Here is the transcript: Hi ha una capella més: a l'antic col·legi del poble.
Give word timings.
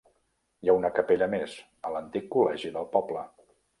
Hi 0.65 0.69
ha 0.71 0.75
una 0.77 0.91
capella 0.99 1.27
més: 1.33 1.53
a 1.89 1.93
l'antic 1.97 2.25
col·legi 2.37 2.73
del 2.79 2.89
poble. 2.97 3.29